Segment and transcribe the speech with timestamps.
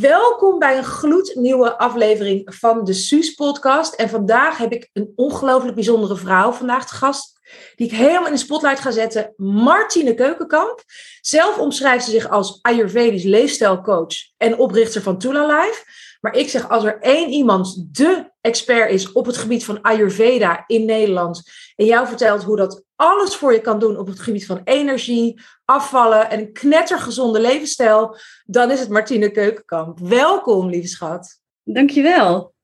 [0.00, 3.94] Welkom bij een gloednieuwe aflevering van de Suus podcast.
[3.94, 7.40] En vandaag heb ik een ongelooflijk bijzondere vrouw vandaag te gast.
[7.76, 9.32] Die ik helemaal in de spotlight ga zetten.
[9.36, 10.82] Martine Keukenkamp.
[11.20, 15.84] Zelf omschrijft ze zich als Ayurvedisch leefstijlcoach en oprichter van Tula Life.
[16.20, 20.64] Maar ik zeg, als er één iemand de expert is op het gebied van Ayurveda
[20.66, 21.42] in Nederland.
[21.76, 25.40] En jou vertelt hoe dat alles voor je kan doen op het gebied van energie,
[25.64, 28.16] afvallen en een knettergezonde levensstijl.
[28.44, 29.98] Dan is het Martine Keukenkamp.
[29.98, 31.40] Welkom, lieve schat.
[31.62, 32.54] Dankjewel.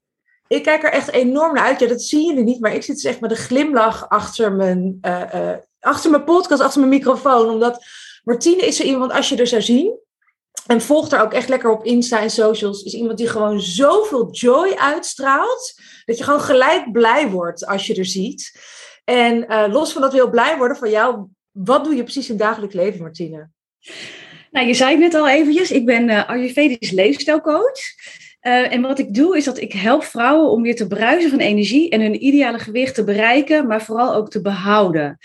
[0.46, 1.80] Ik kijk er echt enorm naar uit.
[1.80, 4.98] Ja, dat zien jullie niet, maar ik zit dus echt met een glimlach achter mijn,
[5.02, 7.48] uh, uh, achter mijn podcast, achter mijn microfoon.
[7.48, 7.84] Omdat
[8.24, 9.98] Martine is zo iemand, als je er zou zien,
[10.66, 12.82] en volgt er ook echt lekker op Insta en socials.
[12.82, 15.74] Is iemand die gewoon zoveel joy uitstraalt.
[16.04, 18.52] Dat je gewoon gelijk blij wordt als je er ziet.
[19.08, 21.26] En uh, los van dat we heel blij worden van jou.
[21.50, 23.48] Wat doe je precies in het dagelijks leven, Martine?
[24.50, 25.70] Nou, je zei het net al eventjes.
[25.70, 27.78] Ik ben uh, Ayurvedisch leefstijlcoach.
[28.42, 31.38] Uh, en wat ik doe is dat ik help vrouwen om weer te bruisen van
[31.38, 35.18] energie en hun ideale gewicht te bereiken, maar vooral ook te behouden.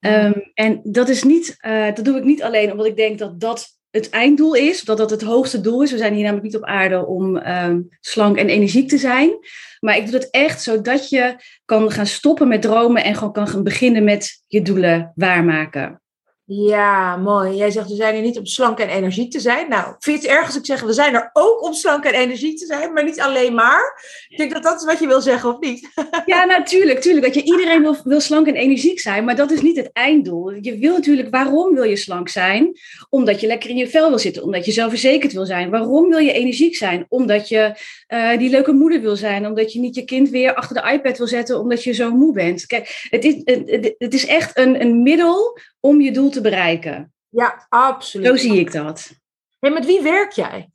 [0.00, 1.56] Um, en dat is niet,
[1.94, 5.10] dat doe ik niet alleen omdat ik denk dat dat het einddoel is, dat dat
[5.10, 5.90] het hoogste doel is.
[5.90, 9.38] We zijn hier namelijk niet op aarde om um, slank en energiek te zijn.
[9.80, 13.48] Maar ik doe het echt zodat je kan gaan stoppen met dromen en gewoon kan
[13.48, 16.02] gaan beginnen met je doelen waarmaken.
[16.46, 17.56] Ja, mooi.
[17.56, 19.68] Jij zegt we zijn er niet om slank en energiek te zijn.
[19.68, 22.66] Nou, vind je het ik zeg we zijn er ook om slank en energiek te
[22.66, 24.02] zijn, maar niet alleen maar?
[24.28, 25.88] Ik denk dat dat is wat je wil zeggen, of niet?
[26.26, 27.00] Ja, natuurlijk.
[27.00, 29.90] Tuurlijk, dat je iedereen wil, wil slank en energiek zijn, maar dat is niet het
[29.92, 30.50] einddoel.
[30.60, 32.72] Je wil natuurlijk, waarom wil je slank zijn?
[33.08, 35.70] Omdat je lekker in je vel wil zitten, omdat je zelfverzekerd wil zijn.
[35.70, 37.06] Waarom wil je energiek zijn?
[37.08, 37.74] Omdat je
[38.08, 41.18] uh, die leuke moeder wil zijn, omdat je niet je kind weer achter de iPad
[41.18, 42.66] wil zetten, omdat je zo moe bent.
[42.66, 47.14] Kijk, het is, het, het is echt een, een middel om je doel te bereiken.
[47.28, 48.26] Ja, absoluut.
[48.26, 49.12] Zo zie ik dat.
[49.60, 50.70] En met wie werk jij?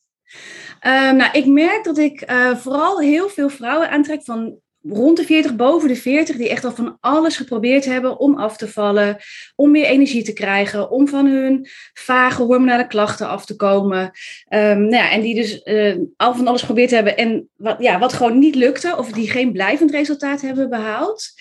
[0.81, 5.23] Uh, nou, ik merk dat ik uh, vooral heel veel vrouwen aantrek van rond de
[5.23, 9.17] 40, boven de 40, die echt al van alles geprobeerd hebben om af te vallen,
[9.55, 14.01] om meer energie te krijgen, om van hun vage hormonale klachten af te komen.
[14.01, 17.99] Um, nou ja, en die dus uh, al van alles geprobeerd hebben en wat, ja,
[17.99, 21.31] wat gewoon niet lukte, of die geen blijvend resultaat hebben behaald.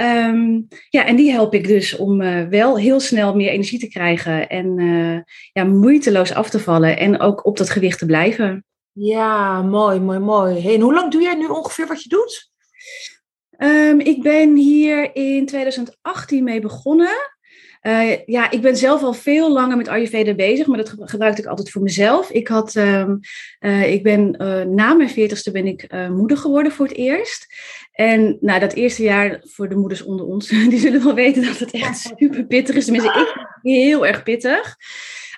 [0.00, 3.88] Um, ja, en die help ik dus om uh, wel heel snel meer energie te
[3.88, 5.18] krijgen en uh,
[5.52, 8.64] ja, moeiteloos af te vallen en ook op dat gewicht te blijven.
[8.92, 10.62] Ja, mooi, mooi, mooi.
[10.62, 12.52] Hey, en hoe lang doe jij nu ongeveer wat je doet?
[13.58, 17.32] Um, ik ben hier in 2018 mee begonnen.
[17.82, 21.48] Uh, ja, ik ben zelf al veel langer met Ayurveda bezig, maar dat gebruikte ik
[21.48, 22.30] altijd voor mezelf.
[22.30, 23.20] Ik, had, um,
[23.60, 27.46] uh, ik ben uh, na mijn veertigste ben ik moeder geworden voor het eerst.
[27.92, 31.58] En nou, dat eerste jaar voor de moeders onder ons, die zullen wel weten dat
[31.58, 32.84] het echt super pittig is.
[32.84, 33.20] Tenminste,
[33.62, 34.76] ik heel erg pittig.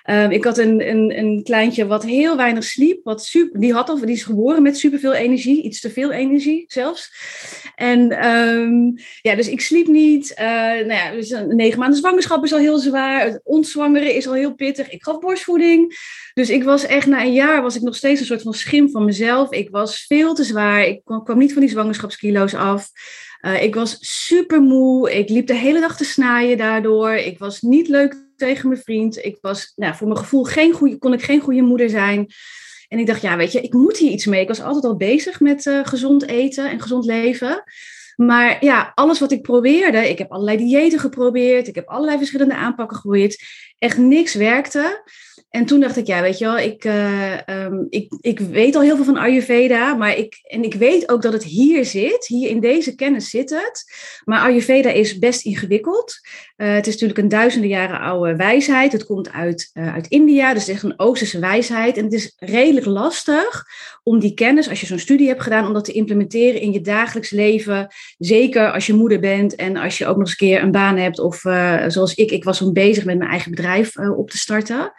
[0.09, 2.99] Um, ik had een, een, een kleintje wat heel weinig sliep.
[3.03, 5.61] Wat super, die, had al, die is geboren met superveel energie.
[5.63, 7.11] Iets te veel energie zelfs.
[7.75, 10.35] En um, ja, dus ik sliep niet.
[10.39, 13.25] Uh, nou ja, dus negen maanden zwangerschap is al heel zwaar.
[13.25, 14.89] Het ontzwangeren is al heel pittig.
[14.89, 15.95] Ik gaf borstvoeding.
[16.33, 18.89] Dus ik was echt, na een jaar was ik nog steeds een soort van schim
[18.89, 19.51] van mezelf.
[19.51, 20.85] Ik was veel te zwaar.
[20.85, 22.89] Ik kwam, niet van die zwangerschapskilo's af.
[23.41, 25.13] Uh, ik was super moe.
[25.13, 27.11] Ik liep de hele dag te snaaien daardoor.
[27.13, 29.25] Ik was niet leuk tegen mijn vriend.
[29.25, 32.27] Ik was nou, voor mijn gevoel geen goede, kon ik geen goede moeder zijn.
[32.87, 34.41] En ik dacht, ja, weet je, ik moet hier iets mee.
[34.41, 37.63] Ik was altijd al bezig met uh, gezond eten en gezond leven.
[38.15, 42.55] Maar ja, alles wat ik probeerde, ik heb allerlei diëten geprobeerd, ik heb allerlei verschillende
[42.55, 43.43] aanpakken geprobeerd,
[43.77, 45.03] echt niks werkte.
[45.49, 48.81] En toen dacht ik, ja, weet je wel, ik, uh, um, ik, ik weet al
[48.81, 52.49] heel veel van Ayurveda, maar ik, en ik weet ook dat het hier zit, hier
[52.49, 53.83] in deze kennis zit het.
[54.23, 56.19] Maar Ayurveda is best ingewikkeld.
[56.57, 58.91] Uh, het is natuurlijk een duizenden jaren oude wijsheid.
[58.91, 61.97] Het komt uit, uh, uit India, dus echt een Oosterse wijsheid.
[61.97, 63.65] En het is redelijk lastig
[64.03, 66.81] om die kennis, als je zo'n studie hebt gedaan, om dat te implementeren in je
[66.81, 67.87] dagelijks leven.
[68.17, 70.97] Zeker als je moeder bent en als je ook nog eens een keer een baan
[70.97, 71.19] hebt.
[71.19, 71.39] Of
[71.87, 74.93] zoals ik, ik was toen bezig met mijn eigen bedrijf op te starten.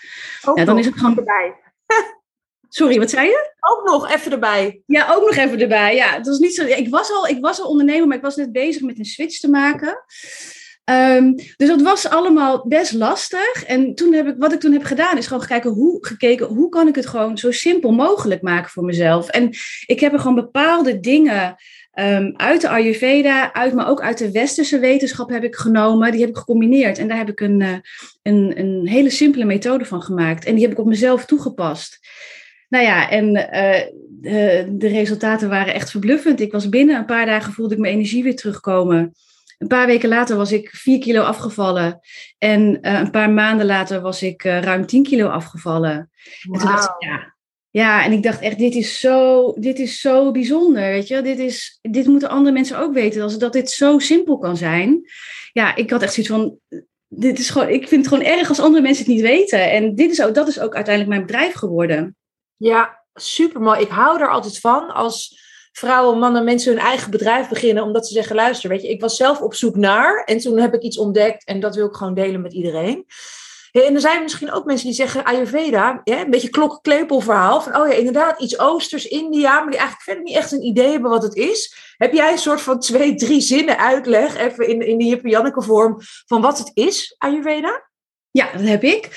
[0.45, 1.55] Ook ja, dan is het gewoon erbij.
[2.69, 3.53] Sorry, wat zei je?
[3.61, 4.83] Ook nog even erbij.
[4.87, 5.95] Ja, ook nog even erbij.
[5.95, 6.65] Ja, het was niet zo.
[6.65, 9.41] Ik was al, ik was al ondernemer, maar ik was net bezig met een switch
[9.41, 10.05] te maken.
[10.91, 13.65] Um, dus dat was allemaal best lastig.
[13.65, 16.69] En toen heb ik, wat ik toen heb gedaan, is gewoon gekeken hoe, gekeken hoe
[16.69, 19.29] kan ik het gewoon zo simpel mogelijk maken voor mezelf.
[19.29, 19.51] En
[19.87, 21.57] ik heb er gewoon bepaalde dingen
[22.01, 26.11] um, uit de Ayurveda, uit, maar ook uit de westerse wetenschap heb ik genomen.
[26.11, 26.99] Die heb ik gecombineerd.
[26.99, 27.77] En daar heb ik een, uh,
[28.23, 30.45] een, een hele simpele methode van gemaakt.
[30.45, 31.99] En die heb ik op mezelf toegepast.
[32.69, 36.41] Nou ja, en uh, de, de resultaten waren echt verbluffend.
[36.41, 39.15] Ik was binnen een paar dagen voelde ik mijn energie weer terugkomen.
[39.59, 42.01] Een paar weken later was ik 4 kilo afgevallen.
[42.39, 46.11] En uh, een paar maanden later was ik uh, ruim 10 kilo afgevallen.
[46.43, 46.55] Wow.
[46.55, 47.35] En toen dacht ik, ja,
[47.79, 51.23] Ja, en ik dacht echt, dit is zo, dit is zo bijzonder, weet je.
[51.23, 55.01] Dit, is, dit moeten andere mensen ook weten, dat dit zo simpel kan zijn.
[55.53, 56.59] Ja, ik had echt zoiets van,
[57.09, 59.71] dit is gewoon, ik vind het gewoon erg als andere mensen het niet weten.
[59.71, 62.17] En dit is ook, dat is ook uiteindelijk mijn bedrijf geworden.
[62.57, 63.81] Ja, super mooi.
[63.81, 65.41] Ik hou er altijd van als
[65.73, 69.17] vrouwen, mannen, mensen hun eigen bedrijf beginnen, omdat ze zeggen: luister, weet je, ik was
[69.17, 72.15] zelf op zoek naar en toen heb ik iets ontdekt en dat wil ik gewoon
[72.15, 73.05] delen met iedereen.
[73.73, 77.61] En er zijn misschien ook mensen die zeggen Ayurveda, een beetje klokkeklepel verhaal.
[77.61, 80.91] Van, oh ja, inderdaad, iets Oosters, India, maar die eigenlijk verder niet echt een idee
[80.91, 81.77] hebben wat het is.
[81.97, 85.63] Heb jij een soort van twee, drie zinnen uitleg, even in, in die Jippe Janneke
[85.63, 87.88] vorm, van wat het is, Ayurveda?
[88.31, 89.09] Ja, dat heb ik.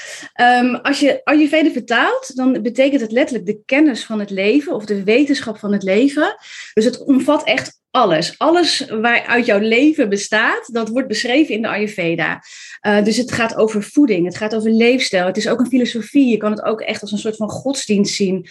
[0.42, 4.86] Um, als je Ayurveda vertaalt, dan betekent het letterlijk de kennis van het leven of
[4.86, 6.36] de wetenschap van het leven.
[6.74, 8.38] Dus het omvat echt alles.
[8.38, 12.44] Alles waaruit jouw leven bestaat, dat wordt beschreven in de Ayurveda.
[12.88, 15.26] Uh, dus het gaat over voeding, het gaat over leefstijl.
[15.26, 16.30] Het is ook een filosofie.
[16.30, 18.48] Je kan het ook echt als een soort van godsdienst zien.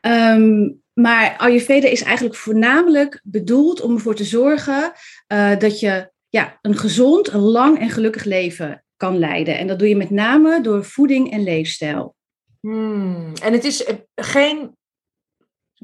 [0.00, 4.92] Um, maar Ayurveda is eigenlijk voornamelijk bedoeld om ervoor te zorgen
[5.32, 9.58] uh, dat je ja, een gezond, een lang en gelukkig leven kan leiden.
[9.58, 12.14] En dat doe je met name door voeding en leefstijl.
[12.60, 13.32] Hmm.
[13.42, 14.76] En het is eh, geen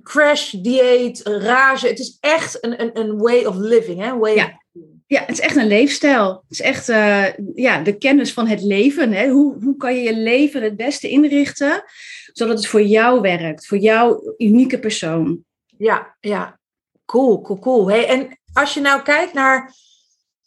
[0.02, 1.88] crash, dieet, rage.
[1.88, 4.00] Het is echt een, een, een way of living.
[4.00, 4.16] Hè?
[4.16, 4.62] Way ja.
[5.06, 6.28] ja, het is echt een leefstijl.
[6.28, 9.12] Het is echt uh, ja, de kennis van het leven.
[9.12, 9.28] Hè?
[9.28, 11.84] Hoe, hoe kan je je leven het beste inrichten,
[12.32, 15.44] zodat het voor jou werkt, voor jouw unieke persoon.
[15.78, 16.60] Ja, ja.
[17.04, 17.90] Cool, cool, cool.
[17.90, 19.74] Hey, en als je nou kijkt naar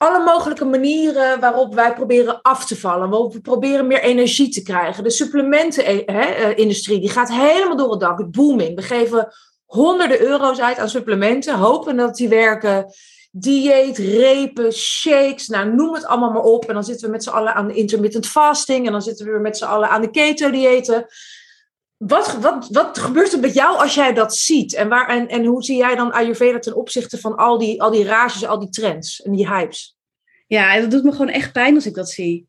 [0.06, 3.10] alle mogelijke manieren waarop wij proberen af te vallen.
[3.10, 5.04] Waarop we proberen meer energie te krijgen.
[5.04, 8.18] De supplementenindustrie die gaat helemaal door het dak.
[8.18, 8.76] Het booming.
[8.76, 9.28] We geven
[9.66, 11.56] honderden euro's uit aan supplementen.
[11.56, 12.94] Hopen dat die werken.
[13.32, 15.48] Dieet, repen, shakes.
[15.48, 16.66] Nou, noem het allemaal maar op.
[16.66, 18.86] En dan zitten we met z'n allen aan de intermittent fasting.
[18.86, 21.06] En dan zitten we weer met z'n allen aan de keto-diëten.
[21.98, 24.74] Wat, wat, wat gebeurt er met jou als jij dat ziet?
[24.74, 27.92] En, waar, en, en hoe zie jij dan Ayurveda ten opzichte van al die, al
[27.92, 29.95] die rages, al die trends en die hypes?
[30.56, 32.48] Ja, dat doet me gewoon echt pijn als ik dat zie.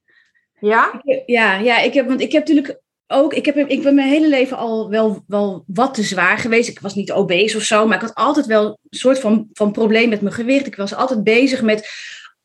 [0.61, 1.03] Ja?
[1.27, 4.29] Ja, ja ik heb, want ik heb natuurlijk ook, ik, heb, ik ben mijn hele
[4.29, 6.69] leven al wel, wel wat te zwaar geweest.
[6.69, 9.73] Ik was niet obese of zo, maar ik had altijd wel een soort van, van
[9.73, 10.67] probleem met mijn gewicht.
[10.67, 11.89] Ik was altijd bezig met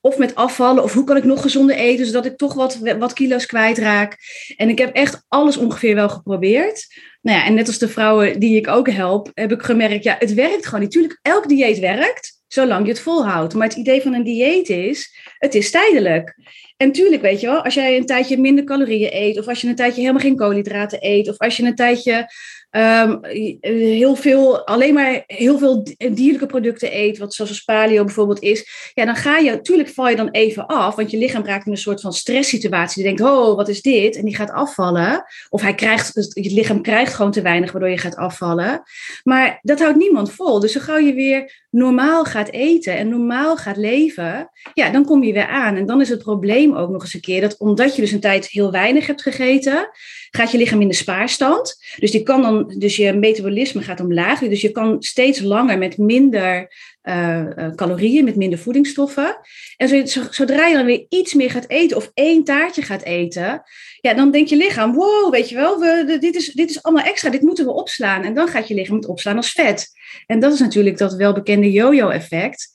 [0.04, 3.14] of met afvallen, of hoe kan ik nog gezonder eten, zodat ik toch wat, wat
[3.14, 4.18] kilo's kwijtraak.
[4.58, 6.88] En ik heb echt alles ongeveer wel geprobeerd.
[7.22, 10.16] Nou ja, en net als de vrouwen die ik ook help, heb ik gemerkt, ja,
[10.20, 10.84] het werkt gewoon.
[10.84, 13.54] Natuurlijk, elk dieet werkt, zolang je het volhoudt.
[13.54, 16.36] Maar het idee van een dieet is, het is tijdelijk.
[16.78, 19.68] En tuurlijk, weet je wel, als jij een tijdje minder calorieën eet, of als je
[19.68, 22.30] een tijdje helemaal geen koolhydraten eet, of als je een tijdje
[22.72, 23.20] um,
[23.62, 29.06] heel veel, alleen maar heel veel dierlijke producten eet, wat zoals paleo bijvoorbeeld is, ja,
[29.06, 31.78] dan ga je, natuurlijk val je dan even af, want je lichaam raakt in een
[31.78, 33.04] soort van stresssituatie.
[33.04, 34.16] Die denkt, oh, wat is dit?
[34.16, 35.24] En die gaat afvallen.
[35.50, 38.82] Of hij krijgt, je lichaam krijgt gewoon te weinig, waardoor je gaat afvallen.
[39.24, 40.60] Maar dat houdt niemand vol.
[40.60, 45.24] Dus zo gauw je weer normaal gaat eten en normaal gaat leven, ja, dan kom
[45.24, 45.76] je weer aan.
[45.76, 48.20] En dan is het probleem ook nog eens een keer dat omdat je dus een
[48.20, 49.90] tijd heel weinig hebt gegeten,
[50.32, 51.84] gaat je lichaam in de spaarstand.
[52.00, 54.40] Dus, die kan dan, dus je metabolisme gaat omlaag.
[54.40, 56.74] Dus je kan steeds langer met minder
[57.04, 59.38] uh, calorieën, met minder voedingsstoffen.
[59.78, 63.64] En zodra je dan weer iets meer gaat eten of één taartje gaat eten,
[64.02, 67.06] ja, dan denkt je lichaam, wow, weet je wel, we, dit, is, dit is allemaal
[67.06, 68.24] extra, dit moeten we opslaan.
[68.24, 69.92] En dan gaat je lichaam het opslaan als vet.
[70.26, 72.72] En dat is natuurlijk dat welbekende yo-yo-effect.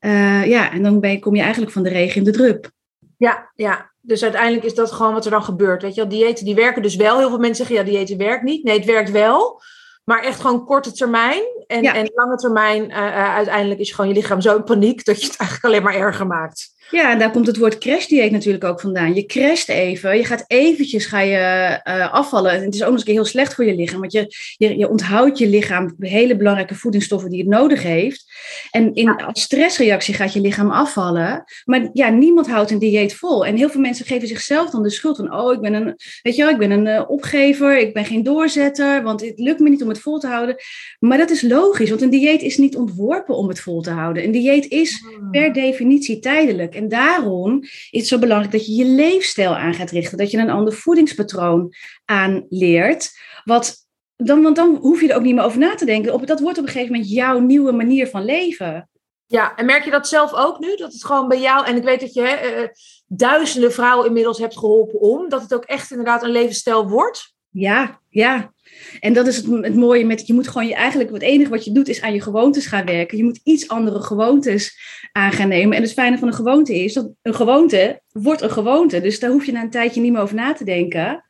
[0.00, 2.70] Uh, ja, en dan ben kom je eigenlijk van de regen in de drup.
[3.16, 5.82] Ja, ja, dus uiteindelijk is dat gewoon wat er dan gebeurt.
[5.82, 7.18] Weet je wel, diëten die werken dus wel.
[7.18, 8.64] Heel veel mensen zeggen, ja, diëten werkt niet.
[8.64, 9.60] Nee, het werkt wel.
[10.08, 11.42] Maar echt gewoon korte termijn.
[11.66, 15.26] En, en lange termijn, uh, uiteindelijk is gewoon je lichaam zo in paniek dat je
[15.26, 16.74] het eigenlijk alleen maar erger maakt.
[16.90, 19.14] Ja, en daar komt het woord crashdieet natuurlijk ook vandaan.
[19.14, 22.52] Je crasht even, je gaat eventjes ga je, uh, afvallen.
[22.52, 24.88] En het is ook nog eens heel slecht voor je lichaam, want je, je, je
[24.88, 28.24] onthoudt je lichaam hele belangrijke voedingsstoffen die het nodig heeft.
[28.70, 31.44] En in, als stressreactie gaat je lichaam afvallen.
[31.64, 33.46] Maar ja, niemand houdt een dieet vol.
[33.46, 36.36] En heel veel mensen geven zichzelf dan de schuld van, oh, ik ben een, weet
[36.36, 39.68] je wel, ik ben een uh, opgever, ik ben geen doorzetter, want het lukt me
[39.68, 40.56] niet om het vol te houden.
[40.98, 44.24] Maar dat is logisch, want een dieet is niet ontworpen om het vol te houden.
[44.24, 45.30] Een dieet is hmm.
[45.30, 46.74] per definitie tijdelijk.
[46.78, 50.18] En daarom is het zo belangrijk dat je je leefstijl aan gaat richten.
[50.18, 51.72] Dat je een ander voedingspatroon
[52.04, 53.10] aanleert.
[53.44, 56.12] Wat dan, want dan hoef je er ook niet meer over na te denken.
[56.12, 58.88] Op, dat wordt op een gegeven moment jouw nieuwe manier van leven.
[59.26, 60.76] Ja, en merk je dat zelf ook nu?
[60.76, 62.68] Dat het gewoon bij jou, en ik weet dat je hè, uh,
[63.06, 67.34] duizenden vrouwen inmiddels hebt geholpen om, dat het ook echt inderdaad een levensstijl wordt?
[67.50, 68.52] Ja, ja.
[69.00, 71.72] En dat is het, mooie met, je moet gewoon je eigenlijk, het enige wat je
[71.72, 73.18] doet is aan je gewoontes gaan werken.
[73.18, 74.78] Je moet iets andere gewoontes
[75.12, 75.76] aan gaan nemen.
[75.76, 79.00] En het fijne van een gewoonte is dat een gewoonte wordt een gewoonte.
[79.00, 81.24] Dus daar hoef je na een tijdje niet meer over na te denken.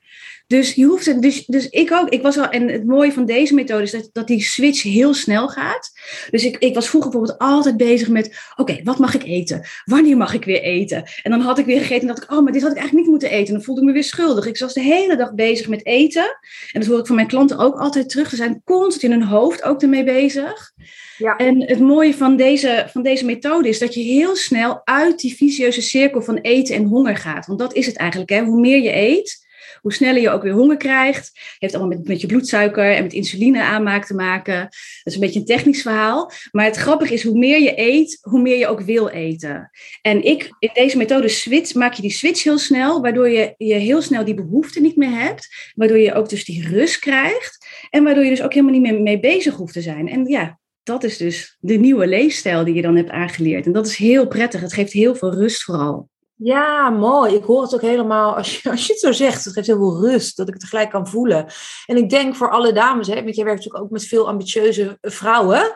[0.49, 2.09] Dus, je hoeft, dus, dus ik ook.
[2.09, 5.15] Ik was al, en het mooie van deze methode is dat, dat die switch heel
[5.15, 5.91] snel gaat.
[6.31, 9.67] Dus ik, ik was vroeger bijvoorbeeld altijd bezig met: oké, wat mag ik eten?
[9.85, 11.05] Wanneer mag ik weer eten?
[11.23, 13.07] En dan had ik weer gegeten en dacht ik: oh, maar dit had ik eigenlijk
[13.07, 13.47] niet moeten eten.
[13.47, 14.47] En dan voelde ik me weer schuldig.
[14.47, 16.39] Ik was de hele dag bezig met eten.
[16.73, 18.29] En dat hoor ik van mijn klanten ook altijd terug.
[18.31, 20.73] Ze zijn constant in hun hoofd ook ermee bezig.
[21.19, 21.37] Ja.
[21.37, 25.37] En het mooie van deze, van deze methode is dat je heel snel uit die
[25.37, 27.47] vicieuze cirkel van eten en honger gaat.
[27.47, 28.31] Want dat is het eigenlijk.
[28.31, 28.45] Hè?
[28.45, 29.47] Hoe meer je eet,
[29.81, 31.31] hoe sneller je ook weer honger krijgt.
[31.59, 34.61] Heeft allemaal met, met je bloedsuiker en met insuline aanmaak te maken.
[34.61, 34.71] Dat
[35.05, 36.31] is een beetje een technisch verhaal.
[36.53, 39.71] Maar het grappige is, hoe meer je eet, hoe meer je ook wil eten.
[40.03, 43.75] En ik, in deze methode switch, maak je die switch heel snel, waardoor je, je
[43.75, 45.73] heel snel die behoefte niet meer hebt.
[45.75, 47.67] Waardoor je ook dus die rust krijgt.
[47.91, 50.09] En waardoor je dus ook helemaal niet meer mee bezig hoeft te zijn.
[50.09, 53.67] En ja, dat is dus de nieuwe leefstijl die je dan hebt aangeleerd.
[53.67, 54.61] En dat is heel prettig.
[54.61, 56.09] Het geeft heel veel rust vooral.
[56.39, 57.35] Ja, mooi.
[57.35, 59.45] Ik hoor het ook helemaal als je, als je het zo zegt.
[59.45, 61.47] Het geeft heel veel rust, dat ik het tegelijk kan voelen.
[61.87, 64.99] En ik denk voor alle dames, hè, want jij werkt natuurlijk ook met veel ambitieuze
[65.01, 65.73] vrouwen.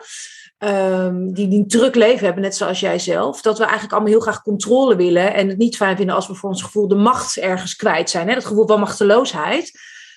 [0.57, 3.41] Um, die, die een druk leven hebben, net zoals jij zelf.
[3.41, 5.33] Dat we eigenlijk allemaal heel graag controle willen.
[5.33, 8.27] En het niet fijn vinden als we voor ons gevoel de macht ergens kwijt zijn.
[8.27, 8.33] Hè?
[8.33, 9.71] Dat gevoel van machteloosheid.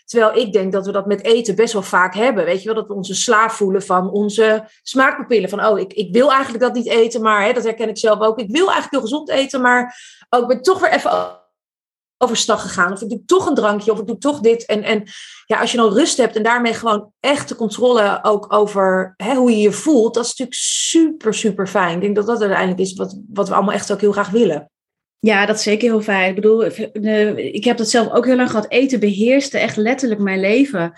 [0.06, 2.44] Terwijl ik denk dat we dat met eten best wel vaak hebben.
[2.44, 5.48] Weet je wel, dat we onze slaaf voelen van onze smaakpapillen.
[5.48, 8.20] Van, oh, ik, ik wil eigenlijk dat niet eten, maar hè, dat herken ik zelf
[8.20, 8.38] ook.
[8.38, 11.40] Ik wil eigenlijk heel gezond eten, maar ik ben toch weer even
[12.18, 12.92] overstag gegaan.
[12.92, 14.64] Of ik doe toch een drankje, of ik doe toch dit.
[14.64, 15.02] En, en
[15.46, 19.34] ja, als je dan rust hebt en daarmee gewoon echt de controle ook over hè,
[19.34, 21.94] hoe je je voelt, dat is natuurlijk super, super fijn.
[21.94, 24.70] Ik denk dat dat uiteindelijk is wat, wat we allemaal echt ook heel graag willen.
[25.26, 26.28] Ja, dat is zeker heel fijn.
[26.28, 26.64] Ik bedoel,
[27.37, 28.71] ik heb dat zelf ook heel lang gehad.
[28.71, 30.92] Eten beheerste echt letterlijk mijn leven.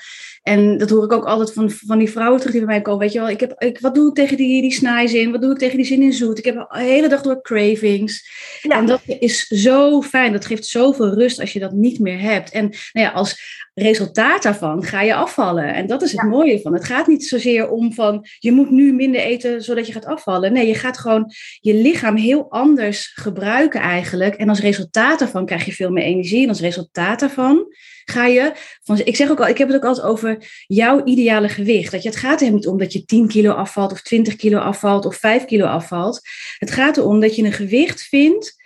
[0.49, 3.01] En dat hoor ik ook altijd van, van die vrouwen terug die bij mij komen.
[3.01, 5.31] Weet je wel, ik heb, ik, wat doe ik tegen die, die snijzin?
[5.31, 6.39] Wat doe ik tegen die zin in zoet?
[6.39, 8.29] Ik heb de hele dag door cravings.
[8.63, 10.33] En dat is zo fijn.
[10.33, 12.51] Dat geeft zoveel rust als je dat niet meer hebt.
[12.51, 12.63] En
[12.93, 13.41] nou ja, als
[13.75, 15.75] resultaat daarvan ga je afvallen.
[15.75, 16.73] En dat is het mooie van.
[16.73, 20.53] Het gaat niet zozeer om van je moet nu minder eten zodat je gaat afvallen.
[20.53, 24.35] Nee, je gaat gewoon je lichaam heel anders gebruiken eigenlijk.
[24.35, 26.43] En als resultaat daarvan krijg je veel meer energie.
[26.43, 27.67] En als resultaat daarvan
[28.11, 31.49] ga je van, ik zeg ook al, ik heb het ook altijd over jouw ideale
[31.49, 31.93] gewicht.
[31.93, 34.59] Dat je, het gaat er niet om dat je 10 kilo afvalt of 20 kilo
[34.59, 36.21] afvalt of 5 kilo afvalt.
[36.59, 38.57] Het gaat erom dat je een gewicht vindt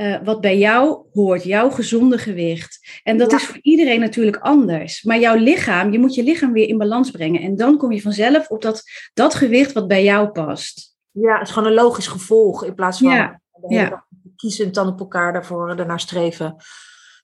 [0.00, 3.00] uh, wat bij jou hoort, jouw gezonde gewicht.
[3.02, 5.02] En dat is voor iedereen natuurlijk anders.
[5.02, 7.40] Maar jouw lichaam, je moet je lichaam weer in balans brengen.
[7.40, 8.82] En dan kom je vanzelf op dat,
[9.14, 10.96] dat gewicht wat bij jou past.
[11.10, 13.40] Ja, het is gewoon een logisch gevolg in plaats van ja.
[13.68, 14.06] ja.
[14.36, 16.56] kiezen dan op elkaar daarvoor daarnaar streven.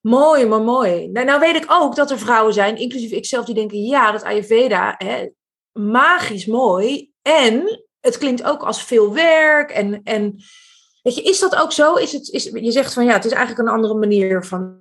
[0.07, 1.09] Mooi, maar mooi.
[1.09, 4.23] Nou, nou, weet ik ook dat er vrouwen zijn, inclusief ikzelf, die denken: ja, dat
[4.23, 5.29] Ayurveda, hè,
[5.73, 7.11] magisch mooi.
[7.23, 9.71] En het klinkt ook als veel werk.
[9.71, 10.37] En, en
[11.03, 11.95] weet je, is dat ook zo?
[11.95, 14.81] Is het, is, je zegt van ja, het is eigenlijk een andere manier van,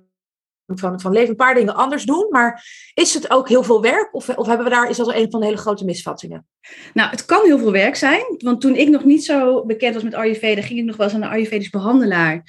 [0.66, 1.28] van, van leven.
[1.28, 2.26] Een paar dingen anders doen.
[2.30, 2.64] Maar
[2.94, 4.14] is het ook heel veel werk?
[4.14, 6.46] Of, of hebben we daar, is dat een van de hele grote misvattingen?
[6.94, 8.24] Nou, het kan heel veel werk zijn.
[8.38, 11.14] Want toen ik nog niet zo bekend was met Ayurveda, ging ik nog wel eens
[11.14, 12.42] aan een Ayurvedisch behandelaar.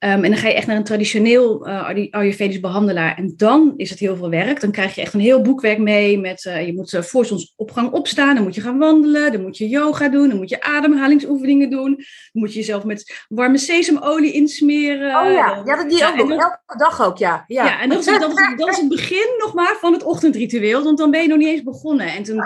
[0.00, 3.16] Ehm, en dan ga je echt naar een traditioneel uh, Ayurvedisch behandelaar.
[3.16, 4.60] En dan is het heel veel werk.
[4.60, 6.18] Dan krijg je echt een heel boekwerk mee.
[6.18, 8.34] Met, uh, je moet uh, voor zonsopgang opstaan.
[8.34, 9.32] Dan moet je gaan wandelen.
[9.32, 10.28] Dan moet je yoga doen.
[10.28, 11.94] Dan moet je ademhalingsoefeningen doen.
[11.96, 15.08] Dan moet je jezelf met warme sesamolie insmeren.
[15.08, 17.44] Oh ja, ja dat die ook elke dag ook, ja.
[17.46, 20.02] Ja, ja en dat is, dat, is, dat is het begin nog maar van het
[20.02, 20.82] ochtendritueel.
[20.82, 22.06] Want dan ben je nog niet eens begonnen.
[22.06, 22.42] En toen,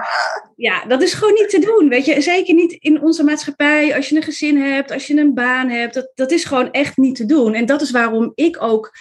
[0.57, 1.89] ja, dat is gewoon niet te doen.
[1.89, 3.97] Weet je, zeker niet in onze maatschappij.
[3.97, 5.95] Als je een gezin hebt, als je een baan hebt.
[5.95, 7.55] Dat, dat is gewoon echt niet te doen.
[7.55, 8.93] En dat is waarom ik ook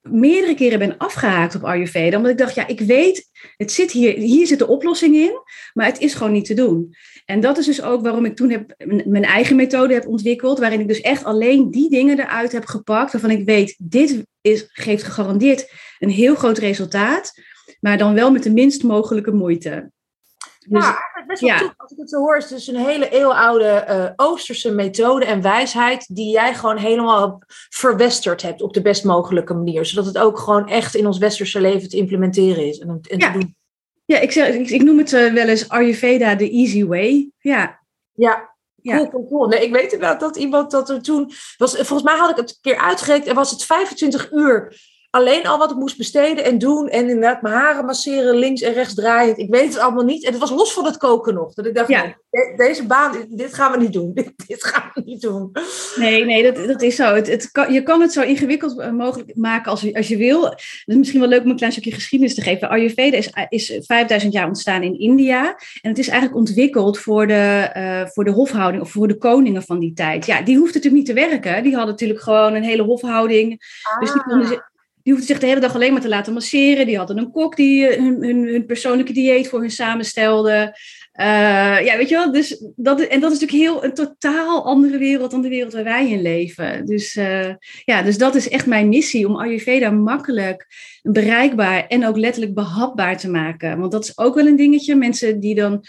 [0.00, 2.16] meerdere keren ben afgehaakt op Ayurveda.
[2.16, 5.32] Omdat ik dacht, ja, ik weet, het zit hier, hier zit de oplossing in,
[5.72, 6.94] maar het is gewoon niet te doen.
[7.24, 10.80] En dat is dus ook waarom ik toen heb, mijn eigen methode heb ontwikkeld, waarin
[10.80, 15.02] ik dus echt alleen die dingen eruit heb gepakt, waarvan ik weet, dit is, geeft
[15.02, 17.32] gegarandeerd een heel groot resultaat,
[17.80, 19.90] maar dan wel met de minst mogelijke moeite.
[20.68, 21.74] Dus, ja, best wel ja.
[21.76, 25.42] Als ik het zo hoor, is het dus een hele eeuwenoude uh, Oosterse methode en
[25.42, 29.86] wijsheid die jij gewoon helemaal verwesterd hebt op de best mogelijke manier.
[29.86, 32.78] Zodat het ook gewoon echt in ons westerse leven te implementeren is.
[32.78, 33.32] En, en ja.
[33.32, 33.56] te doen.
[34.04, 37.30] Ja, ik, zeg, ik, ik noem het uh, wel eens Ayurveda the easy way.
[37.38, 37.80] Ja.
[38.12, 38.52] Ja,
[38.82, 39.46] Cool, cool, cool.
[39.48, 41.74] Nee, ik weet inderdaad dat iemand dat er toen was.
[41.74, 44.80] Volgens mij had ik het een keer uitgerekend en was het 25 uur
[45.14, 46.88] alleen al wat ik moest besteden en doen.
[46.88, 49.36] En inderdaad mijn haren masseren, links en rechts draaien.
[49.36, 50.24] Ik weet het allemaal niet.
[50.24, 51.54] En het was los van het koken nog.
[51.54, 52.16] Dat ik dacht, ja.
[52.56, 54.12] deze baan, dit gaan we niet doen.
[54.46, 55.52] Dit, gaan we niet doen.
[55.96, 57.14] Nee, nee, dat, dat is zo.
[57.14, 60.44] Het, het kan, je kan het zo ingewikkeld eh, mogelijk maken als, als je wil.
[60.44, 62.68] Het is misschien wel leuk om een klein stukje geschiedenis te geven.
[62.68, 65.46] Ayurveda is, is 5000 jaar ontstaan in India.
[65.80, 69.62] En het is eigenlijk ontwikkeld voor de, uh, voor de hofhouding of voor de koningen
[69.62, 70.26] van die tijd.
[70.26, 71.62] Ja, die hoefden natuurlijk niet te werken.
[71.62, 73.48] Die hadden natuurlijk gewoon een hele hofhouding.
[73.98, 74.70] Dus die konden...
[75.02, 76.86] die hoefden zich de hele dag alleen maar te laten masseren.
[76.86, 80.78] Die hadden een kok die hun, hun, hun persoonlijke dieet voor hun samenstelde.
[81.20, 84.98] Uh, ja, weet je wel, dus dat, en dat is natuurlijk heel een totaal andere
[84.98, 86.86] wereld dan de wereld waar wij in leven.
[86.86, 87.48] Dus, uh,
[87.84, 90.66] ja, dus dat is echt mijn missie, om Ayurveda makkelijk
[91.02, 93.78] bereikbaar en ook letterlijk behapbaar te maken.
[93.78, 94.94] Want dat is ook wel een dingetje.
[94.94, 95.84] Mensen die dan,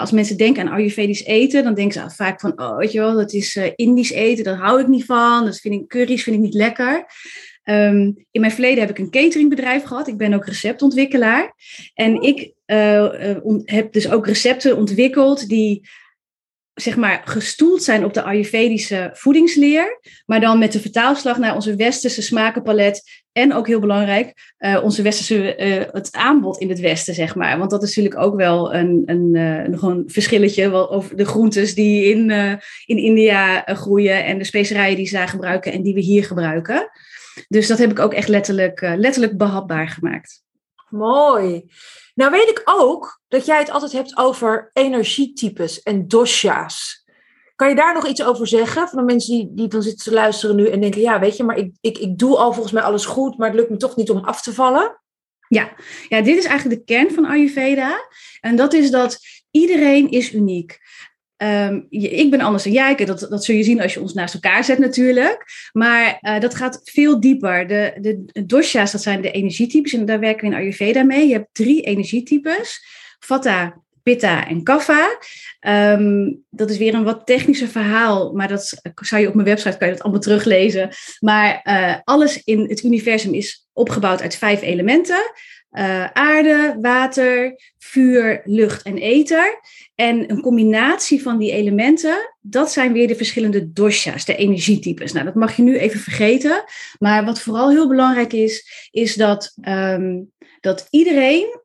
[0.00, 3.14] als mensen denken aan Ayurvedisch eten, dan denken ze vaak van, oh, weet je wel,
[3.14, 5.44] dat is Indisch eten, daar hou ik niet van.
[5.44, 7.06] Dat vind ik, curry's vind ik niet lekker.
[7.64, 10.08] Um, in mijn verleden heb ik een cateringbedrijf gehad.
[10.08, 11.54] Ik ben ook receptontwikkelaar.
[11.94, 13.08] En ik uh,
[13.64, 15.88] heb dus ook recepten ontwikkeld die
[16.74, 21.76] zeg maar gestoeld zijn op de Ayurvedische voedingsleer, maar dan met de vertaalslag naar onze
[21.76, 23.02] westerse smakenpalet
[23.32, 27.58] en ook heel belangrijk, uh, onze westerse, uh, het aanbod in het westen, zeg maar.
[27.58, 32.30] Want dat is natuurlijk ook wel een, een, verschilletje wel over de groentes die in,
[32.86, 36.90] in India groeien en de specerijen die ze daar gebruiken en die we hier gebruiken.
[37.48, 40.42] Dus dat heb ik ook echt letterlijk, letterlijk behapbaar gemaakt.
[40.88, 41.64] Mooi.
[42.14, 47.04] Nou weet ik ook dat jij het altijd hebt over energietypes en dosha's.
[47.56, 48.88] Kan je daar nog iets over zeggen?
[48.88, 51.44] Van de mensen die, die dan zitten te luisteren nu en denken, ja weet je,
[51.44, 53.96] maar ik, ik, ik doe al volgens mij alles goed, maar het lukt me toch
[53.96, 55.00] niet om af te vallen?
[55.48, 55.72] Ja.
[56.08, 58.08] ja, dit is eigenlijk de kern van Ayurveda.
[58.40, 59.18] En dat is dat
[59.50, 60.78] iedereen is uniek.
[61.42, 64.34] Um, ik ben anders dan jij, dat, dat zul je zien als je ons naast
[64.34, 65.44] elkaar zet natuurlijk.
[65.72, 67.66] Maar uh, dat gaat veel dieper.
[67.66, 71.26] De, de, dosha's, dat zijn de energietypes en daar werken we in Ayurveda mee.
[71.26, 72.84] Je hebt drie energietypes,
[73.18, 75.18] Vata, Pitta en Kapha.
[75.96, 79.76] Um, dat is weer een wat technischer verhaal, maar dat zou je op mijn website
[79.76, 80.90] kan je dat allemaal teruglezen.
[81.20, 85.32] Maar uh, alles in het universum is opgebouwd uit vijf elementen.
[85.72, 89.60] Uh, aarde, water, vuur, lucht en ether.
[89.94, 95.12] En een combinatie van die elementen, dat zijn weer de verschillende dosha's, de energietypes.
[95.12, 96.64] Nou, dat mag je nu even vergeten.
[96.98, 101.59] Maar wat vooral heel belangrijk is, is dat, um, dat iedereen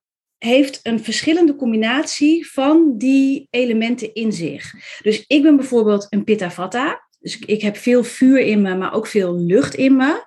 [0.45, 4.73] heeft een verschillende combinatie van die elementen in zich.
[5.01, 7.03] Dus ik ben bijvoorbeeld een pitta vata.
[7.19, 10.23] Dus ik, heb veel vuur in me, maar ook veel lucht in me.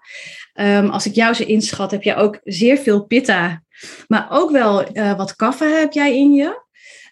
[0.54, 3.62] Um, als ik jou zo inschat, heb jij ook zeer veel pitta,
[4.06, 6.66] maar ook wel uh, wat kaffe heb jij in je.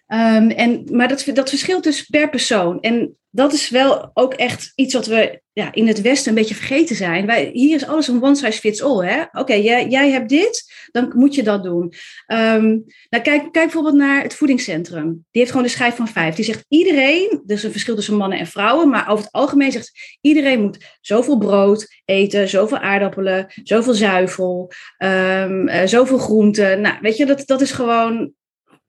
[0.09, 2.81] Um, en, maar dat, dat verschilt dus per persoon.
[2.81, 6.55] En dat is wel ook echt iets wat we ja, in het Westen een beetje
[6.55, 7.27] vergeten zijn.
[7.27, 9.29] Wij, hier is alles een one size fits all.
[9.33, 11.93] Oké, jij, jij hebt dit, dan moet je dat doen.
[12.27, 15.05] Um, nou, kijk, kijk bijvoorbeeld naar het voedingscentrum.
[15.05, 16.35] Die heeft gewoon de schijf van vijf.
[16.35, 19.73] Die zegt iedereen, er is een verschil tussen mannen en vrouwen, maar over het algemeen
[19.73, 26.81] zegt iedereen moet zoveel brood eten, zoveel aardappelen, zoveel zuivel, um, uh, zoveel groenten.
[26.81, 28.33] Nou, weet je, dat, dat is gewoon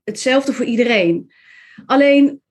[0.07, 1.31] hetzelfde voor iedereen.
[1.85, 2.41] Alleen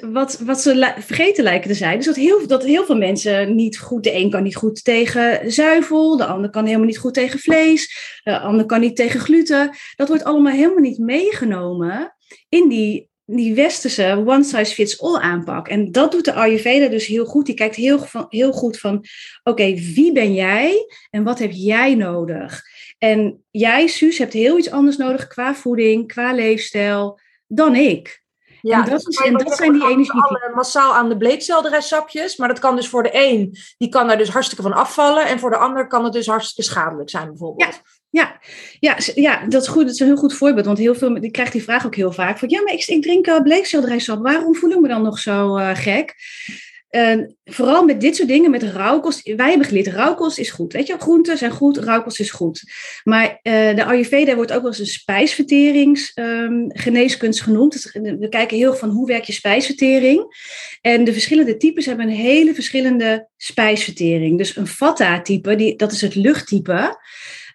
[0.00, 3.78] wat, wat ze vergeten lijken te zijn, is dat heel, dat heel veel mensen niet
[3.78, 4.04] goed.
[4.04, 8.20] De een kan niet goed tegen zuivel, de ander kan helemaal niet goed tegen vlees,
[8.24, 9.76] de ander kan niet tegen gluten.
[9.96, 12.14] Dat wordt allemaal helemaal niet meegenomen
[12.48, 15.68] in die, die westerse one size fits all aanpak.
[15.68, 17.46] En dat doet de Ayurveda dus heel goed.
[17.46, 19.04] Die kijkt heel, heel goed van:
[19.42, 22.62] oké, wie ben jij en wat heb jij nodig?
[23.02, 28.22] En jij, Suus, hebt heel iets anders nodig qua voeding, qua leefstijl dan ik.
[28.60, 30.22] Ja, en dat, is, en dat zijn die energie.
[30.54, 34.28] Massaal aan de bleekselderijsapjes, maar dat kan dus voor de een, die kan daar dus
[34.28, 35.26] hartstikke van afvallen.
[35.26, 37.74] En voor de ander kan het dus hartstikke schadelijk zijn, bijvoorbeeld.
[37.74, 38.38] Ja, ja,
[38.80, 40.66] ja, ja dat, is goed, dat is een heel goed voorbeeld.
[40.66, 42.38] Want heel veel, ik krijg die vraag ook heel vaak.
[42.38, 44.22] Van, ja, maar ik, ik drink uh, bleekselderijsap.
[44.22, 46.14] Waarom voel ik me dan nog zo uh, gek?
[46.96, 49.34] Uh, vooral met dit soort dingen, met rauwkost.
[49.36, 50.72] Wij hebben geleerd, rauwkost is goed.
[50.72, 52.62] Weet je, groenten zijn goed, rauwkost is goed.
[53.04, 57.72] Maar uh, de Ayurveda wordt ook wel eens een spijsverteringsgeneeskunst um, genoemd.
[57.72, 60.24] Dus, we kijken heel van hoe werkt je spijsvertering.
[60.80, 64.38] En de verschillende types hebben een hele verschillende spijsvertering.
[64.38, 67.00] Dus een vata-type, dat is het luchttype.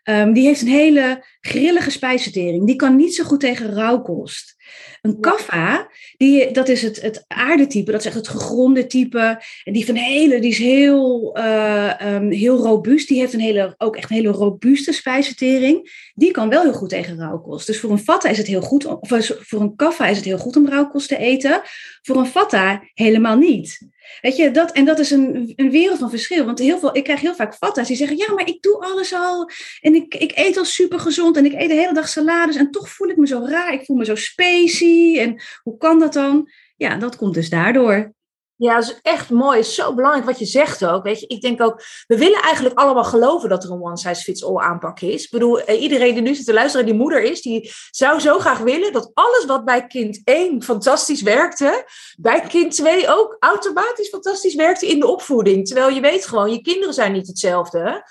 [0.03, 2.65] Um, die heeft een hele grillige spijsvertering.
[2.65, 4.55] Die kan niet zo goed tegen rauwkost.
[5.01, 9.41] Een kaffa, die, dat is het, het aardetype, dat is echt het gegronde type.
[9.63, 13.07] En die, van hele, die is heel, uh, um, heel robuust.
[13.07, 16.11] Die heeft een hele, ook echt een hele robuuste spijsvertering.
[16.15, 17.67] Die kan wel heel goed tegen rauwkost.
[17.67, 20.37] Dus voor een vata is het heel goed, of voor een kaffa is het heel
[20.37, 21.61] goed om rauwkost te eten.
[22.01, 23.87] Voor een vata helemaal niet.
[24.21, 26.45] Weet je, dat, en dat is een, een wereld van verschil.
[26.45, 29.13] Want heel veel, ik krijg heel vaak vatta's die zeggen: Ja, maar ik doe alles
[29.13, 29.49] al.
[29.81, 31.37] En ik, ik eet al super gezond.
[31.37, 32.55] En ik eet de hele dag salades.
[32.55, 33.73] En toch voel ik me zo raar.
[33.73, 35.19] Ik voel me zo spacey.
[35.19, 36.49] En hoe kan dat dan?
[36.75, 38.15] Ja, dat komt dus daardoor.
[38.57, 39.57] Ja, dat is echt mooi.
[39.57, 41.03] Het is zo belangrijk wat je zegt ook.
[41.03, 44.21] Weet je, ik denk ook, we willen eigenlijk allemaal geloven dat er een one size
[44.21, 45.23] fits all aanpak is.
[45.23, 48.39] Ik bedoel, eh, iedereen die nu zit te luisteren, die moeder is, die zou zo
[48.39, 51.85] graag willen dat alles wat bij kind 1 fantastisch werkte,
[52.17, 55.67] bij kind 2 ook automatisch fantastisch werkte in de opvoeding.
[55.67, 58.05] Terwijl je weet gewoon, je kinderen zijn niet hetzelfde.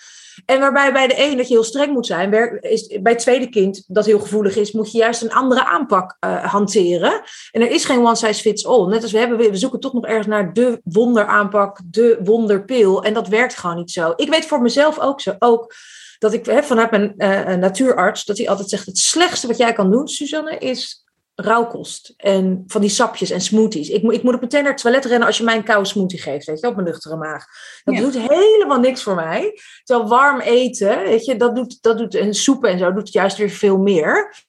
[0.45, 3.49] En waarbij bij de een dat je heel streng moet zijn, is, bij het tweede
[3.49, 7.23] kind dat heel gevoelig is, moet je juist een andere aanpak uh, hanteren.
[7.51, 8.87] En er is geen one size fits all.
[8.87, 13.03] Net als we hebben, we zoeken toch nog ergens naar de wonderaanpak, de wonderpil.
[13.03, 14.13] En dat werkt gewoon niet zo.
[14.17, 15.35] Ik weet voor mezelf ook zo.
[15.39, 15.75] Ook
[16.19, 19.91] dat ik vanuit mijn uh, natuurarts, dat hij altijd zegt: het slechtste wat jij kan
[19.91, 21.06] doen, Suzanne, is
[21.37, 22.15] rauwkost.
[22.17, 23.89] En van die sapjes en smoothies.
[23.89, 25.89] Ik, moet, ik moet op meteen naar het toilet rennen als je mij een koude
[25.89, 27.45] smoothie geeft, weet je, op mijn nuchtere maag.
[27.85, 29.61] Dat doet helemaal niks voor mij.
[29.85, 33.37] Terwijl warm eten, weet je, dat doet, dat doet en soepen en zo, doet juist
[33.37, 34.45] weer veel meer.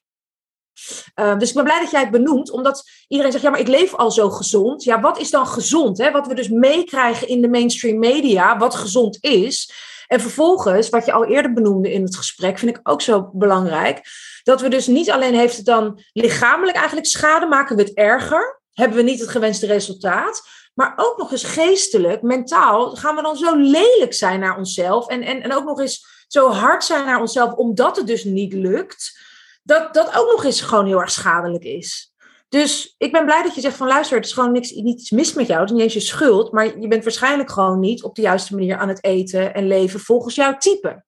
[1.15, 3.67] Uh, dus ik ben blij dat jij het benoemt, omdat iedereen zegt, ja, maar ik
[3.67, 4.83] leef al zo gezond.
[4.83, 5.97] Ja, wat is dan gezond?
[5.97, 6.11] Hè?
[6.11, 9.71] Wat we dus meekrijgen in de mainstream media, wat gezond is.
[10.07, 14.01] En vervolgens, wat je al eerder benoemde in het gesprek, vind ik ook zo belangrijk.
[14.43, 18.61] Dat we dus niet alleen heeft het dan lichamelijk eigenlijk schade, maken we het erger.
[18.73, 20.41] Hebben we niet het gewenste resultaat.
[20.73, 25.07] Maar ook nog eens geestelijk, mentaal, gaan we dan zo lelijk zijn naar onszelf.
[25.07, 28.53] En, en, en ook nog eens zo hard zijn naar onszelf, omdat het dus niet
[28.53, 29.19] lukt.
[29.63, 32.13] Dat dat ook nog eens gewoon heel erg schadelijk is.
[32.49, 35.33] Dus ik ben blij dat je zegt van luister, het is gewoon niks, niets mis
[35.33, 35.59] met jou.
[35.59, 38.55] Het is niet eens je schuld, maar je bent waarschijnlijk gewoon niet op de juiste
[38.55, 41.03] manier aan het eten en leven volgens jouw type.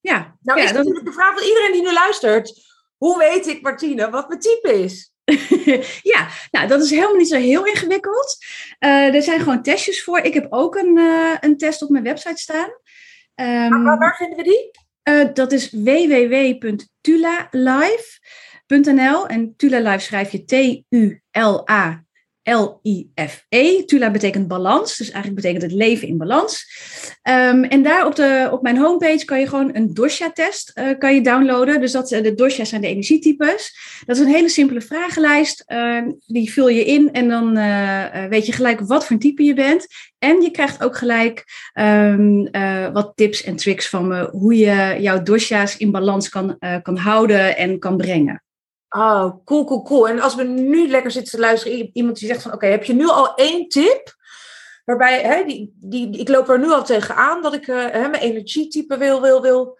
[0.00, 0.36] Ja.
[0.40, 2.60] Nou ja, is natuurlijk de vraag van iedereen die nu luistert.
[2.96, 5.12] Hoe weet ik, Martine, wat mijn type is?
[6.12, 8.36] ja, nou dat is helemaal niet zo heel ingewikkeld.
[8.80, 10.18] Uh, er zijn gewoon testjes voor.
[10.18, 12.70] Ik heb ook een, uh, een test op mijn website staan.
[13.34, 14.70] Um, waar, waar, vinden we die?
[15.08, 18.20] Uh, dat is www.tulalive.com
[18.80, 22.04] .nl en Tula Live schrijf je T-U-L-A
[22.42, 23.84] L-I-F-E.
[23.84, 26.66] Tula betekent balans, dus eigenlijk betekent het leven in balans.
[27.28, 31.14] Um, en daar op, de, op mijn homepage kan je gewoon een dosha-test uh, kan
[31.14, 31.80] je downloaden.
[31.80, 33.76] Dus dat, uh, de dosha's zijn de energietypes.
[34.06, 35.64] Dat is een hele simpele vragenlijst.
[35.66, 37.54] Uh, die vul je in en dan
[38.28, 39.86] weet je gelijk wat voor type je bent.
[40.18, 42.50] En je krijgt ook gelijk um,
[42.92, 47.56] wat tips en tricks van me hoe je jouw dosha's in balans kan, kan houden
[47.56, 48.41] en kan brengen.
[48.94, 50.08] Oh, cool, cool, cool.
[50.08, 52.92] En als we nu lekker zitten te luisteren, iemand die zegt van, oké, heb je
[52.92, 54.16] nu al één tip?
[54.84, 58.22] Waarbij, hè, die, die, ik loop er nu al tegenaan dat ik uh, hè, mijn
[58.22, 59.78] energietype wil, wil, wil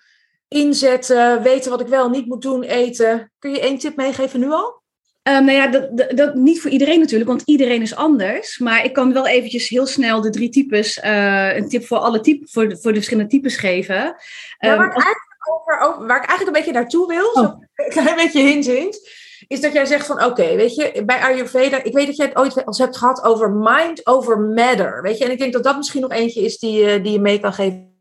[0.48, 3.32] inzetten, weten wat ik wel niet moet doen, eten.
[3.38, 4.80] Kun je één tip meegeven nu al?
[5.28, 8.58] Um, nou ja, dat, dat, dat, niet voor iedereen natuurlijk, want iedereen is anders.
[8.58, 12.20] Maar ik kan wel eventjes heel snel de drie types, uh, een tip voor alle
[12.20, 14.14] types, voor de, voor de verschillende types geven.
[14.58, 15.02] Ja, maar um,
[15.50, 17.34] over, over, waar ik eigenlijk een beetje naartoe wil, oh.
[17.34, 19.10] zo, een klein beetje hint, hint,
[19.46, 22.36] is dat jij zegt van oké, weet je, bij Ayurveda, ik weet dat jij het
[22.36, 25.76] ooit als hebt gehad over mind over matter, weet je, en ik denk dat dat
[25.76, 27.96] misschien nog eentje is die, die je mee kan geven,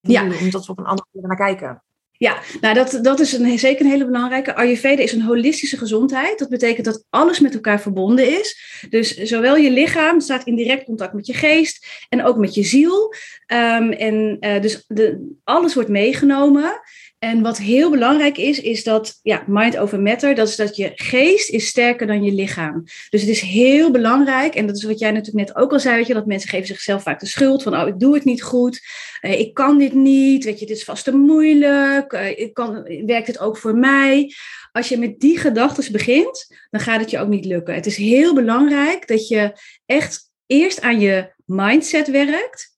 [0.00, 0.22] ja.
[0.22, 1.82] omdat we op een andere manier naar kijken.
[2.20, 4.54] Ja, nou dat, dat is een, zeker een hele belangrijke.
[4.54, 6.38] Ayurveda is een holistische gezondheid.
[6.38, 8.60] Dat betekent dat alles met elkaar verbonden is.
[8.90, 12.62] Dus zowel je lichaam staat in direct contact met je geest en ook met je
[12.62, 13.14] ziel.
[13.46, 16.80] Um, en uh, dus de, alles wordt meegenomen.
[17.20, 20.92] En wat heel belangrijk is, is dat, ja, mind over matter, dat is dat je
[20.94, 22.84] geest is sterker dan je lichaam.
[23.10, 25.96] Dus het is heel belangrijk, en dat is wat jij natuurlijk net ook al zei,
[25.96, 28.42] weet je, dat mensen geven zichzelf vaak de schuld van, oh, ik doe het niet
[28.42, 28.80] goed,
[29.22, 32.82] uh, ik kan dit niet, weet je, dit is vast te moeilijk, uh, ik kan,
[33.06, 34.32] werkt het ook voor mij?
[34.72, 37.74] Als je met die gedachten begint, dan gaat het je ook niet lukken.
[37.74, 39.52] Het is heel belangrijk dat je
[39.86, 42.69] echt eerst aan je mindset werkt,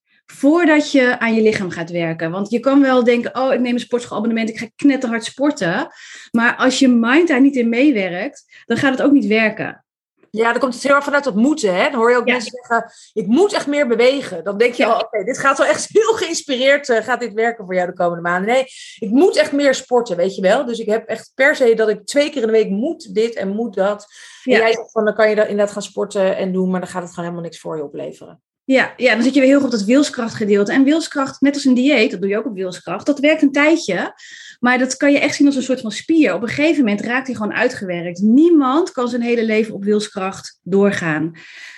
[0.43, 2.31] voordat je aan je lichaam gaat werken.
[2.31, 5.89] Want je kan wel denken, oh, ik neem een sportschoolabonnement, ik ga knetterhard sporten.
[6.31, 9.85] Maar als je mind daar niet in meewerkt, dan gaat het ook niet werken.
[10.31, 11.75] Ja, dan komt het heel erg vanuit dat moeten.
[11.75, 11.91] Hè?
[11.91, 12.33] Dan hoor je ook ja.
[12.33, 14.45] mensen zeggen, ik moet echt meer bewegen.
[14.45, 14.93] Dan denk je, ja.
[14.93, 17.95] oh, oké, dit gaat wel echt heel geïnspireerd, uh, gaat dit werken voor jou de
[17.95, 18.53] komende maanden.
[18.53, 18.65] Nee,
[18.99, 20.65] ik moet echt meer sporten, weet je wel.
[20.65, 23.35] Dus ik heb echt per se dat ik twee keer in de week moet dit
[23.35, 24.07] en moet dat.
[24.43, 24.55] Ja.
[24.55, 26.89] En jij zegt van, dan kan je dat inderdaad gaan sporten en doen, maar dan
[26.89, 28.43] gaat het gewoon helemaal niks voor je opleveren.
[28.65, 30.73] Ja, ja, dan zit je weer heel goed op dat wilskrachtgedeelte.
[30.73, 33.53] En wilskracht, net als een dieet, dat doe je ook op wilskracht, dat werkt een
[33.53, 34.15] tijdje.
[34.61, 36.35] Maar dat kan je echt zien als een soort van spier.
[36.35, 38.21] Op een gegeven moment raakt hij gewoon uitgewerkt.
[38.21, 41.33] Niemand kan zijn hele leven op wilskracht doorgaan.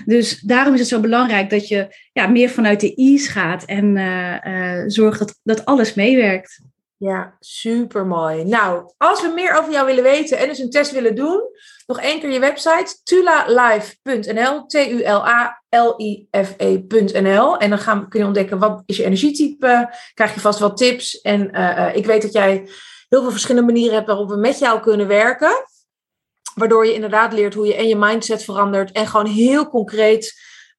[0.05, 3.97] Dus daarom is het zo belangrijk dat je ja, meer vanuit de ease gaat en
[3.97, 6.61] uh, uh, zorgt dat, dat alles meewerkt.
[6.97, 8.45] Ja, super mooi.
[8.45, 11.43] Nou, als we meer over jou willen weten en dus een test willen doen,
[11.87, 15.57] nog één keer je website, tulalive.nl, T-U-L-A-L-I-F-E.nl.
[17.57, 21.21] En dan gaan, kun je ontdekken wat is je energietype, krijg je vast wat tips.
[21.21, 22.69] En uh, ik weet dat jij
[23.09, 25.65] heel veel verschillende manieren hebt waarop we met jou kunnen werken.
[26.55, 30.35] Waardoor je inderdaad leert hoe je en je mindset verandert en gewoon heel concreet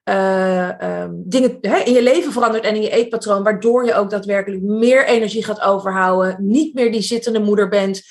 [0.10, 4.10] uh, um, dingen hè, in je leven verandert en in je eetpatroon, waardoor je ook
[4.10, 8.02] daadwerkelijk meer energie gaat overhouden, niet meer die zittende moeder bent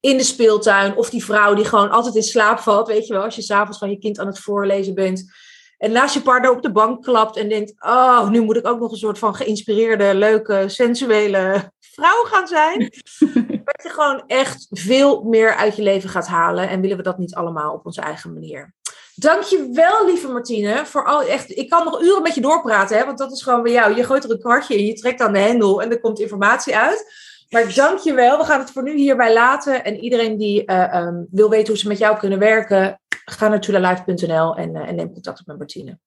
[0.00, 3.22] in de speeltuin of die vrouw die gewoon altijd in slaap valt, weet je wel,
[3.22, 5.32] als je s'avonds van je kind aan het voorlezen bent
[5.78, 8.80] En naast je partner op de bank klapt en denkt: Oh, nu moet ik ook
[8.80, 12.78] nog een soort van geïnspireerde, leuke, sensuele vrouw gaan zijn.
[13.64, 16.68] dat je gewoon echt veel meer uit je leven gaat halen.
[16.68, 18.74] En willen we dat niet allemaal op onze eigen manier.
[19.18, 21.50] Dankjewel, lieve Martine, voor al echt.
[21.50, 23.96] Ik kan nog uren met je doorpraten, hè, want dat is gewoon bij jou.
[23.96, 26.76] Je gooit er een kwartje in, je trekt aan de hendel en er komt informatie
[26.76, 27.26] uit.
[27.48, 28.38] Maar dankjewel.
[28.38, 29.84] We gaan het voor nu hierbij laten.
[29.84, 33.60] En iedereen die uh, um, wil weten hoe ze met jou kunnen werken, ga naar
[33.60, 35.98] tulalive.nl en, uh, en neem contact op met Martine.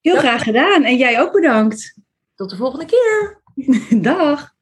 [0.00, 0.84] Heel graag gedaan.
[0.84, 1.94] En jij ook bedankt.
[2.34, 3.42] Tot de volgende keer.
[4.02, 4.56] Dag.